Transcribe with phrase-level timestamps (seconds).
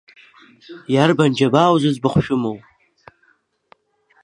[0.93, 2.57] Иарбан џьабаау зыӡбахә шәымоу?